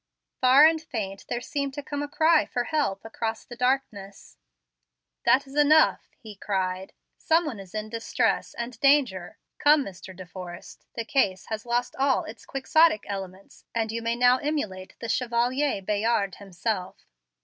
Far 0.39 0.65
and 0.65 0.81
faint 0.81 1.27
there 1.27 1.41
seemed 1.41 1.75
to 1.75 1.83
come 1.83 2.01
a 2.01 2.07
cry 2.07 2.47
for 2.47 2.63
help 2.63 3.05
across 3.05 3.45
the 3.45 3.55
darkness. 3.55 4.39
"That 5.25 5.45
is 5.45 5.55
enough," 5.55 6.09
he 6.17 6.33
cried; 6.35 6.93
"some 7.19 7.45
one 7.45 7.59
is 7.59 7.75
in 7.75 7.89
distress 7.89 8.55
and 8.55 8.79
danger. 8.79 9.37
Come, 9.59 9.85
Mr. 9.85 10.15
De 10.15 10.25
Forrest. 10.25 10.87
The 10.95 11.05
case 11.05 11.45
has 11.49 11.67
lost 11.67 11.95
all 11.97 12.23
its 12.23 12.47
quixotic 12.47 13.03
elements, 13.07 13.63
and 13.75 13.91
you 13.91 14.01
may 14.01 14.15
now 14.15 14.39
emulate 14.39 14.95
the 14.99 15.07
Chevalier 15.07 15.83
Bayard 15.83 16.37
himself." 16.37 17.05